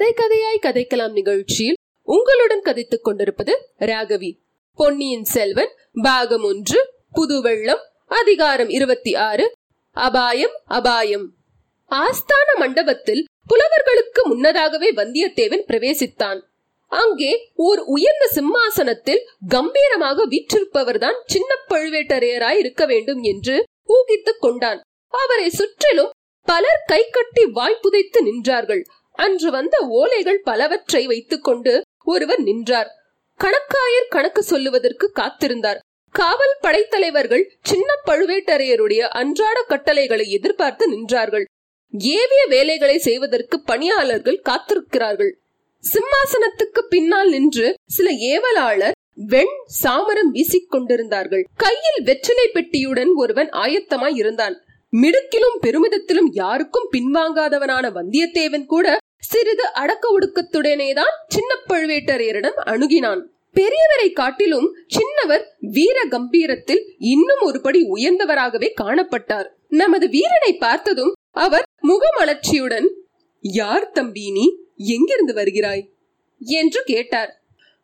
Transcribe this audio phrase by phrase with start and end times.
[0.00, 4.38] கதை கதையாய் கதைக்கலாம் நிகழ்ச்சியில் உங்களுடன் கதைத்துக் கொண்டிருப்பது ராகவி.
[4.74, 7.78] பொன்னியின் செல்வன் பாகம் ஒன்று புது வெள்ளம்
[8.08, 9.52] அதிகாரம் இருபத்தி ஆறு
[9.92, 11.34] அபாயம் அபாயம்.
[11.90, 16.40] ஆஸ்தான மண்டபத்தில் புலவர்களுக்கு முன்னதாகவே வந்தியத்தேவன் பிரவேசித்தான்.
[16.88, 24.80] அங்கே ஓர் உயர்ந்த சிம்மாசனத்தில் கம்பீரமாக வீற்றிருப்பவர்தான் சின்ன பழுவேட்டரையராய் இருக்க வேண்டும் என்று ஊகித்துக் கொண்டான்.
[25.08, 26.10] அவரை சுற்றிலும்
[26.42, 28.82] பலர் கை கட்டி வாய்ப்புதைத்து நின்றார்கள்.
[29.20, 31.72] அன்று வந்த ஓலைகள் பலவற்றை வைத்துக் கொண்டு
[32.04, 32.90] ஒருவர் நின்றார்.
[33.40, 35.80] கணக்காயர் கணக்கு சொல்லுவதற்கு காத்திருந்தார்.
[36.14, 41.44] காவல் படைத்தலைவர்கள் சின்ன பழுவேட்டரையருடைய அன்றாட கட்டளைகளை எதிர்பார்த்து நின்றார்கள்.
[42.14, 45.32] ஏவிய வேலைகளை செய்வதற்கு பணியாளர்கள் காத்திருக்கிறார்கள்.
[45.84, 51.44] சிம்மாசனத்துக்கு பின்னால் நின்று சில ஏவலாளர் வெண் சாமரம் வீசிக் கொண்டிருந்தார்கள்.
[51.56, 54.56] கையில் வெற்றிலை பெட்டியுடன் ஒருவன் ஆயத்தமாய் இருந்தான்.
[54.92, 58.86] மிடுக்கிலும் பெருமிதத்திலும் யாருக்கும் பின்வாங்காதவனான வந்தியத்தேவன் கூட
[59.20, 63.20] சிறிது அடக்க ஒடுக்கத்துடனேதான் சின்ன பழுவேட்டரையரிடம் அணுகினான்.
[63.54, 69.48] பெரியவரை காட்டிலும் சின்னவர் வீர கம்பீரத்தில் இன்னும் ஒருபடி உயர்ந்தவராகவே காணப்பட்டார்.
[69.68, 72.88] நமது வீரனை பார்த்ததும் அவர் முகமலர்ச்சியுடன்
[73.40, 74.56] யார் தம்பி நீ?
[74.76, 75.88] எங்கிருந்து வருகிறாய்?
[76.38, 77.34] என்று கேட்டார்.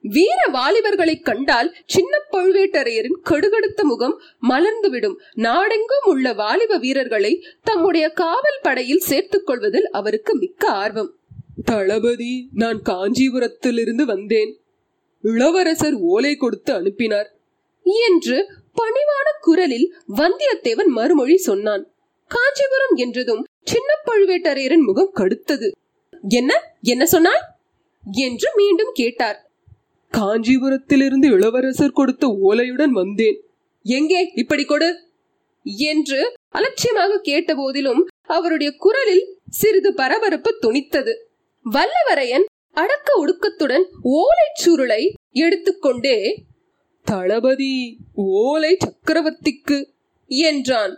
[0.00, 5.14] வீர வாலிபர்களை கண்டால் சின்ன பழுவேட்டரையரின் கடுகடுத்த முகம் மலர்ந்துவிடும்.
[5.34, 11.14] நாடெங்கும் உள்ள வாலிப வீரர்களை தம்முடைய காவல் படையில் சேர்த்துக் கொள்வதில் அவருக்கு மிக்க ஆர்வம்.
[11.64, 14.60] தளபதி நான் காஞ்சிபுரத்திலிருந்து வந்தேன்.
[15.22, 17.36] இளவரசர் ஓலை கொடுத்து அனுப்பினார்.
[17.82, 21.94] என்று பணிவான குரலில் வந்தியத்தேவன் மறுமொழி சொன்னான்.
[22.28, 25.70] காஞ்சிபுரம் என்றதும் சின்ன பழுவேட்டரையரின் முகம் கடுத்தது.
[26.28, 26.76] என்ன?
[26.80, 27.40] என்ன சொன்னாய்?
[28.12, 29.50] என்று மீண்டும் கேட்டார்.
[30.12, 33.40] காஞ்சிபுரத்திலிருந்து இளவரசர் கொடுத்த ஓலையுடன் வந்தேன்.
[33.82, 34.32] எங்கே?
[34.34, 35.04] இப்படி கொடு.
[35.62, 41.16] என்று அலட்சியமாக கேட்ட போதிலும் அவருடைய குரலில் சிறிது பரபரப்பு துணித்தது.
[41.72, 46.42] வல்லவரையன் அடக்க ஒடுக்கத்துடன் ஓலை சுருளை எடுத்துக்கொண்டே
[47.04, 49.78] தளபதி ஓலை சக்கரவர்த்திக்கு
[50.26, 50.94] என்றான்.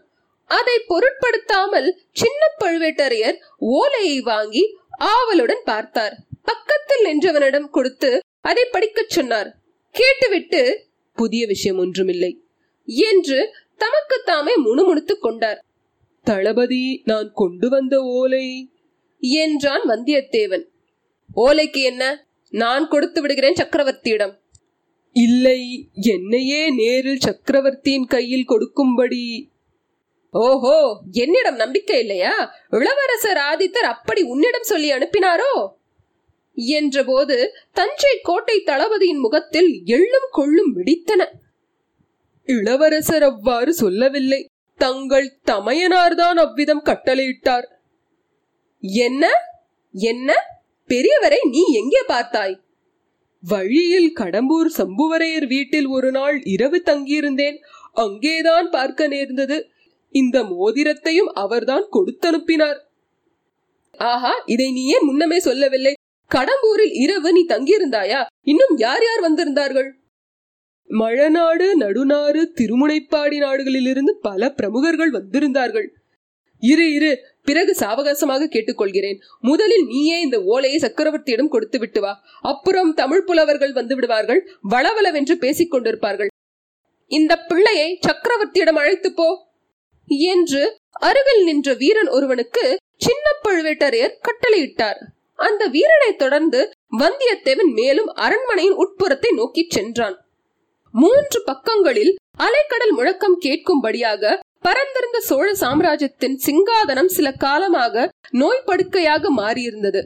[0.46, 6.14] அதை பொருட்படுத்தாமல் சின்ன பழுவேட்டரையர் ஓலையை வாங்கி ஆவலுடன் பார்த்தார்.
[6.42, 9.56] பக்கத்தில் நின்றவனிடம் கொடுத்து அதை படிக்கச் சொன்னார்.
[9.90, 12.42] கேட்டுவிட்டு புதிய விஷயம் ஒன்றுமில்லை
[12.86, 15.64] என்று தமக்கு தாமே முணுமுணுத்துக் கொண்டார்.
[16.24, 18.70] தளபதி நான் கொண்டு வந்த ஓலை
[19.18, 20.64] என்றான் வந்தியத்தேவன்.
[21.36, 22.26] ஓலைக்கு என்ன?
[22.50, 24.34] நான் கொடுத்து விடுகிறேன் சக்கரவர்த்தியிடம்.
[25.12, 29.50] இல்லை என்னையே நேரில் சக்கரவர்த்தியின் கையில் கொடுக்கும்படி.
[30.30, 32.52] ஓஹோ என்னிடம் நம்பிக்கை இல்லையா?
[32.70, 35.52] இளவரசர் ஆதித்தர் அப்படி உன்னிடம் சொல்லி அனுப்பினாரோ?
[36.56, 41.24] என்றபோது தஞ்சை கோட்டை தளபதியின் முகத்தில் எள்ளும் கொள்ளும் வெடித்தன.
[42.44, 44.46] இளவரசர் அவ்வாறு சொல்லவில்லை.
[44.74, 47.66] தங்கள் தமையனார்தான் அவ்விதம் கட்டளையிட்டார்.
[48.81, 49.31] என்ன?
[49.93, 50.34] என்ன?
[50.89, 52.55] பெரியவரை நீ எங்கே பார்த்தாய்?
[53.43, 57.59] வழியில் கடம்பூர் சம்புவரையர் வீட்டில் ஒரு நாள் இரவு தங்கியிருந்தேன்.
[57.93, 59.66] அங்கேதான் பார்க்க நேர்ந்தது.
[60.11, 62.78] இந்த மோதிரத்தையும் அவர்தான் கொடுத்தனுப்பினார்.
[63.97, 65.93] ஆஹா இதை நீ ஏன் முன்னமே சொல்லவில்லை?
[66.31, 68.27] கடம்பூரில் இரவு நீ தங்கியிருந்தாயா?
[68.43, 69.91] இன்னும் யார் யார் வந்திருந்தார்கள்?
[70.91, 75.89] மழநாடு நடுநாடு திருமுனைப்பாடி நாடுகளிலிருந்து பல பிரமுகர்கள் வந்திருந்தார்கள்.
[76.62, 77.10] இரு இரு
[77.48, 79.19] பிறகு சாவகாசமாக கேட்டுக்கொள்கிறேன்.
[79.50, 82.12] முதலில் நீயே இந்த ஓலையை சக்கரவர்த்தியிடம் கொடுத்து விட்டு வா.
[82.53, 84.41] அப்புறம் தமிழ் புலவர்கள் வந்து விடுவார்கள்.
[84.70, 86.31] வளவளவென்று பேசிக் கொண்டிருப்பார்கள்.
[87.10, 89.28] இந்த பிள்ளையை சக்கரவர்த்தியிடம் அழைத்து போ.
[90.32, 90.62] என்று
[91.09, 92.64] அருகில் நின்ற வீரன் ஒருவனுக்கு
[93.06, 95.00] சின்ன பழுவேட்டரையர் கட்டளையிட்டார்.
[95.47, 96.60] அந்த வீரனை தொடர்ந்து
[96.98, 100.16] வந்தியத்தேவன் மேலும் அரண்மனையின் உட்புறத்தை நோக்கி சென்றான்.
[100.94, 104.32] மூன்று பக்கங்களில் அலைக்கடல் முழக்கம் கேட்கும்படியாக
[104.68, 107.94] பரந்திருந்த சோழ சாம்ராஜ்யத்தின் சிங்காதனம் சில காலமாக
[108.30, 110.00] நோய் படுக்கையாக மாறியிருந்தது.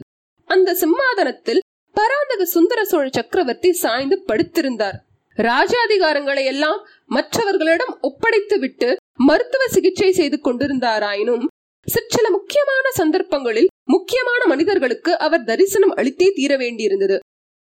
[0.49, 1.59] அந்த சிம்மாதனத்தில்
[1.95, 4.97] பராந்தக சுந்தர சோழ சக்கரவர்த்தி சாய்ந்து படுத்திருந்தார்.
[5.37, 8.89] ராஜாதிகாரங்களை எல்லாம் மற்றவர்களிடம் ஒப்படைத்து விட்டு
[9.29, 11.43] மருத்துவ சிகிச்சை செய்து கொண்டிருந்தாராயினும்
[11.87, 17.17] சிற்சில முக்கியமான சந்தர்ப்பங்களில் முக்கியமான மனிதர்களுக்கு அவர் தரிசனம் அளித்தே தீர வேண்டியிருந்தது.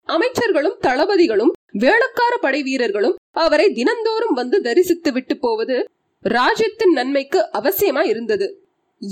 [0.10, 1.54] அமைச்சர்களும் தளபதிகளும்
[1.84, 5.78] வேளக்கார படை வீரர்களும் அவரை தினந்தோறும் வந்து தரிசித்து விட்டு போவது
[6.26, 8.48] ராஜ்யத்தின் நன்மைக்கு அவசியமா இருந்தது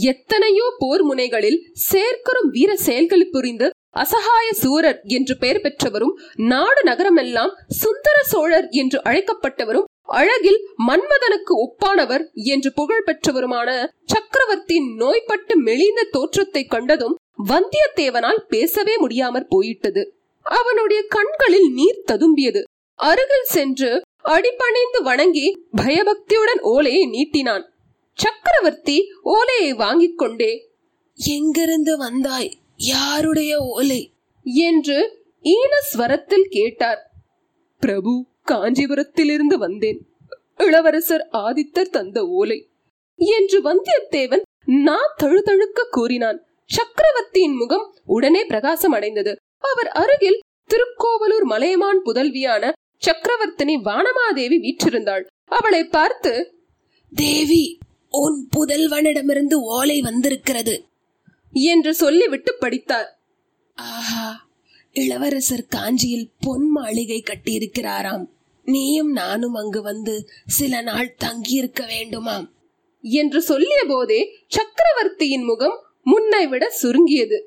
[0.09, 1.59] எத்தனையோ போர் முனைகளில்
[1.91, 9.87] சேர்க்கரும் வீர செயல்கள் புரிந்து அசகாய சூரர் என்று பெயர் பெற்றவரும் நாடு நகரமெல்லாம் சுந்தர சோழர் என்று அழைக்கப்பட்டவரும்
[10.03, 13.69] அழகில் மன்மதனுக்கு ஒப்பானவர் என்று புகழ் பெற்றவருமான
[14.05, 17.17] சக்கரவர்த்தியின் நோய்பட்டு மெலிந்த தோற்றத்தை கண்டதும்
[17.47, 20.03] வந்தியத்தேவனால் பேசவே முடியாமற் போயிட்டது.
[20.45, 22.61] அவனுடைய கண்களில் நீர் ததும்பியது.
[22.99, 23.89] அருகில் சென்று
[24.27, 27.63] அடிபணிந்து வணங்கி பயபக்தியுடன் ஓலையை நீட்டினான்.
[28.13, 30.69] சக்கரவர்த்தி ஓலையை வாங்கிக் கொண்டே
[31.13, 32.57] எங்கிருந்து வந்தாய்?
[32.77, 34.13] யாருடைய ஓலை?
[34.43, 37.11] என்று ஈனஸ்வரத்தில் கேட்டார்.
[37.79, 40.05] பிரபு காஞ்சிபுரத்திலிருந்து வந்தேன்.
[40.57, 42.69] இளவரசர் ஆதித்தர் தந்த ஓலை.
[43.15, 46.45] என்று வந்தியத்தேவன் நான் தழுதழுக்க கூறினான்.
[46.65, 49.35] சக்கரவர்த்தியின் முகம் உடனே பிரகாசம் அடைந்தது.
[49.73, 52.71] அவர் அருகில் திருக்கோவலூர் மலையமான் புதல்வியான
[53.03, 55.25] சக்கரவர்த்தினி வானமாதேவி வீற்றிருந்தாள்.
[55.45, 56.31] அவளை பார்த்து
[57.11, 57.79] தேவி
[58.09, 60.75] உன் புதல்வனிடமிருந்து ஓலை வந்திருக்கிறது
[61.51, 63.09] என்று சொல்லிவிட்டு படித்தார்.
[63.75, 64.49] ஆஹா
[64.93, 68.25] இளவரசர் காஞ்சியில் பொன் மாளிகை கட்டியிருக்கிறாராம்.
[68.63, 70.15] நீயும் நானும் அங்கு வந்து
[70.45, 72.47] சில நாள் தங்கியிருக்க வேண்டுமாம்
[73.03, 77.37] என்று சொல்லிய போதே சக்கரவர்த்தியின் முகம் முன்னை விட சுருங்கியது.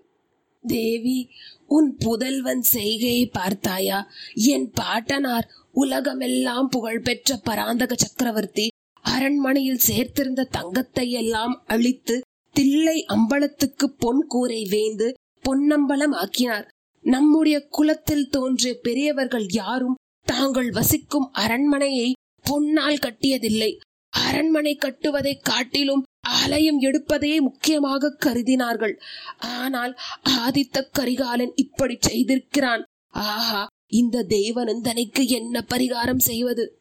[0.64, 1.18] தேவி
[1.66, 3.98] உன் புதல்வன் செய்கையை பார்த்தாயா?
[4.34, 8.66] என் பாட்டனார் உலகமெல்லாம் புகழ்பெற்ற பராந்தக சக்கரவர்த்தி
[9.04, 12.20] அரண்மனையில் சேர்த்திருந்த தங்கத்தை எல்லாம் அழித்து
[12.54, 15.08] தில்லை அம்பலத்துக்கு பொன் கூரை வேந்து
[15.42, 16.66] பொன்னம்பலம் ஆக்கினார்.
[17.04, 22.12] நம்முடைய குலத்தில் தோன்றிய பெரியவர்கள் யாரும் தாங்கள் வசிக்கும் அரண்மனையை
[22.44, 23.70] பொன்னால் கட்டியதில்லை.
[24.12, 28.98] அரண்மனை கட்டுவதை காட்டிலும் ஆலயம் எடுப்பதையே முக்கியமாக கருதினார்கள்.
[29.38, 32.82] ஆனால் ஆதித்த கரிகாலன் இப்படி செய்திருக்கிறான்.
[33.08, 36.78] ஆஹா இந்த தேவநந்தனைக்கு நந்தனைக்கு என்ன பரிகாரம் செய்வது?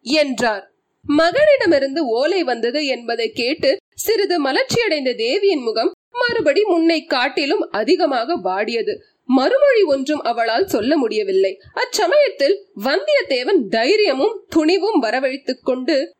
[0.00, 0.72] என்றார்.
[1.08, 8.98] மகனிடமிருந்து ஓலை வந்தது என்பதை கேட்டு சிறிது மலர்ச்சியடைந்த தேவியின் முகம் மறுபடி முன்னை காட்டிலும் அதிகமாக வாடியது.
[9.24, 11.60] மறுமொழி ஒன்றும் அவளால் சொல்ல முடியவில்லை.
[11.74, 16.14] அச்சமயத்தில் வந்தியத்தேவன் தைரியமும் துணிவும் வரவழைத்துக் கொண்டு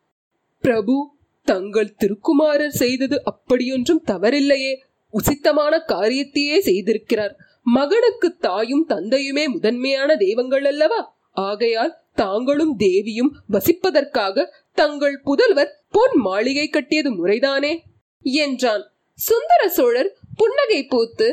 [0.61, 1.19] பிரபு
[1.50, 4.73] தங்கள் திருக்குமாரர் செய்தது அப்படியொன்றும் தவறில்லையே.
[5.12, 7.35] உசித்தமான காரியத்தையே செய்திருக்கிறார்.
[7.64, 11.00] மகனுக்கு தாயும் தந்தையுமே முதன்மையான தெய்வங்கள் அல்லவா?
[11.32, 17.73] ஆகையால் தாங்களும் தேவியும் வசிப்பதற்காக தங்கள் புதல்வர் பொன் மாளிகை கட்டியது முறைதானே?
[18.23, 18.85] என்றான்.
[19.14, 21.29] சுந்தர சோழர் புன்னகை பூத்து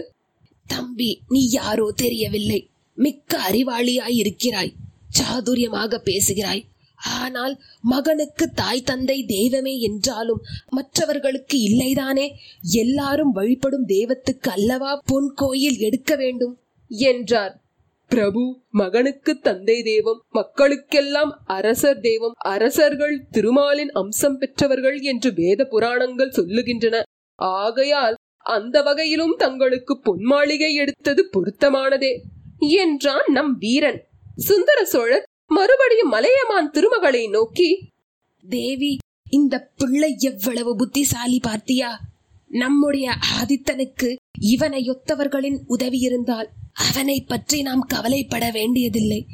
[0.68, 2.70] தம்பி நீ யாரோ தெரியவில்லை.
[2.96, 4.74] மிக்க அறிவாளியாய் இருக்கிறாய்
[5.18, 6.63] சாதுரியமாக பேசுகிறாய்.
[7.00, 12.28] ஆனால் மகனுக்கு தாய் தந்தை தெய்வமே என்றாலும் மற்றவர்களுக்கு இல்லைதானே?
[12.62, 16.60] எல்லாரும் வழிபடும் தெய்வத்துக்கு அல்லவா பொன் கோயில் எடுக்க வேண்டும்?
[16.88, 17.56] என்றார்.
[18.12, 27.02] பிரபு மகனுக்கு தந்தை தெய்வம் மக்களுக்கெல்லாம் அரசர் தெய்வம் அரசர்கள் திருமாலின் அம்சம் பெற்றவர்கள் என்று வேத புராணங்கள் சொல்லுகின்றன.
[27.40, 28.16] ஆகையால்
[28.46, 32.12] அந்த வகையிலும் தங்களுக்கு பொன்மாளிகை எடுத்தது பொருத்தமானதே
[32.60, 34.00] என்றான் நம் வீரன்.
[34.36, 37.92] சுந்தர சோழர் மறுபடியும் மலையமான் திருமகளை நோக்கி
[38.46, 38.98] தேவி
[39.30, 41.90] இந்த பிள்ளை எவ்வளவு புத்திசாலி பார்த்தியா?
[42.48, 49.26] நம்முடைய ஆதித்தனுக்கு இவனை ஒத்தவர்களின் உதவி இருந்தால் அவனை பற்றி நாம் கவலைப்பட வேண்டியதில்லை.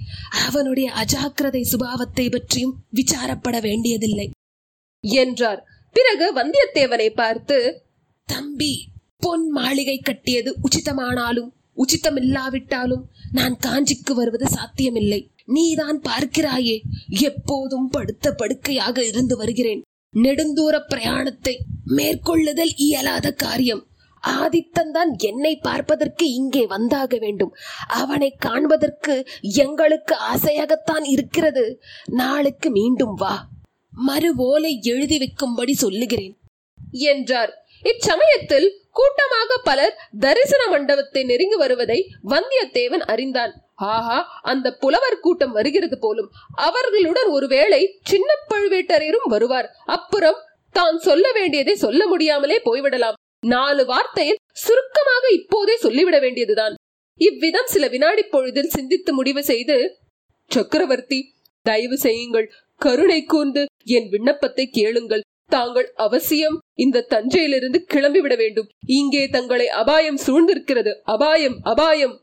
[0.47, 4.31] அவனுடைய அஜாக்கிரதை சுபாவத்தை பற்றியும் விசாரப்பட வேண்டியதில்லை.
[5.01, 5.67] என்றார்.
[5.91, 7.83] பிறகு வந்தியத்தேவனை பார்த்து
[8.25, 8.87] தம்பி
[9.19, 15.32] பொன் மாளிகை கட்டியது உச்சிதமானாலும் உச்சிதமில்லாவிட்டாலும் நான் காஞ்சிக்கு வருவது சாத்தியமில்லை.
[15.45, 16.81] நீதான் பார்க்கிறாயே.
[17.21, 19.81] எப்போதும் படுத்த படுக்கையாக இருந்து வருகிறேன்.
[20.15, 23.87] நெடுந்தூர பிரயாணத்தை மேற்கொள்ளுதல் இயலாத காரியம்.
[24.23, 27.55] ஆதித்தன் தான் என்னை பார்ப்பதற்கு இங்கே வந்தாக வேண்டும்.
[27.87, 31.81] அவனை காண்பதற்கு எங்களுக்கு ஆசையாகத்தான் இருக்கிறது.
[32.05, 33.47] நாளுக்கு மீண்டும் வா.
[33.91, 36.37] மறு ஓலை எழுதி வைக்கும்படி சொல்லுகிறேன்.
[36.91, 37.65] என்றார்.
[37.83, 43.71] இச்சமயத்தில் கூட்டமாக பலர் தரிசன மண்டபத்தை நெருங்கி வருவதை வந்தியத்தேவன் அறிந்தான்.
[43.91, 44.17] ஆஹா
[44.51, 46.31] அந்த புலவர் கூட்டம் வருகிறது போலும்
[46.67, 49.67] அவர்களுடன் ஒருவேளை சின்ன பழுவேட்டரையரும் வருவார்.
[49.95, 50.39] அப்புறம்
[50.75, 53.17] தான் சொல்ல வேண்டியதை சொல்ல முடியாமலே போய்விடலாம்.
[53.53, 56.75] நாலு வார்த்தையில் சுருக்கமாக இப்போதே சொல்லிவிட வேண்டியதுதான்.
[57.19, 59.75] இவ்விதம் சில வினாடி பொழுதில் சிந்தித்து முடிவு செய்து
[60.51, 61.19] சக்கரவர்த்தி
[61.65, 62.47] தயவு செய்யுங்கள்.
[62.81, 63.61] கருணை கூர்ந்து
[63.97, 65.23] என் விண்ணப்பத்தை கேளுங்கள்.
[65.49, 68.69] தாங்கள் அவசியம் இந்த தஞ்சையிலிருந்து கிளம்பிவிட வேண்டும்.
[68.99, 70.91] இங்கே தங்களை அபாயம் சூழ்ந்திருக்கிறது.
[71.15, 72.15] அபாயம் அபாயம்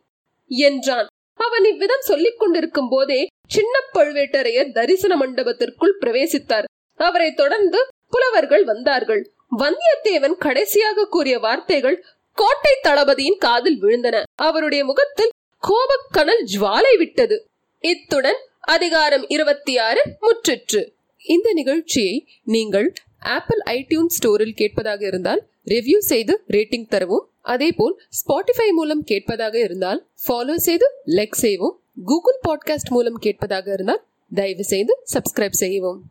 [0.51, 1.09] என்றான்.
[1.47, 6.67] அவன் இவ்விதம் சொல்லிக் கொண்டிருக்கும் போதே சின்ன பழுவேட்டரையர் தரிசன மண்டபத்திற்குள் பிரவேசித்தார்.
[6.99, 7.79] அவரை தொடர்ந்து
[8.09, 9.23] புலவர்கள் வந்தார்கள்.
[9.59, 14.23] வந்தியத்தேவன் கடைசியாக கூறிய வார்த்தைகள் கோட்டை தளபதியின் காதில் விழுந்தன.
[14.35, 15.35] அவருடைய முகத்தில்
[15.69, 17.37] கோபக்கனல் ஜுவாலை விட்டது.
[17.85, 20.83] இத்துடன் அதிகாரம் இருபத்தி ஆறு முற்றிற்று.
[21.27, 27.29] இந்த நிகழ்ச்சியை நீங்கள் ஆப்பிள் ஐடியூன் ஸ்டோரில் கேட்பதாக இருந்தால் ரிவ்யூ செய்து ரேட்டிங் தரவும்.
[27.41, 31.81] அதேபோல் ஸ்பாட்டிஃபை மூலம் கேட்பதாக இருந்தால் ஃபாலோ செய்து லைக் செய்வோம்.
[32.05, 36.03] கூகுள் பாட்காஸ்ட் மூலம் கேட்பதாக இருந்தால் தயவு செய்து சப்ஸ்கிரைப் செய்யவும்.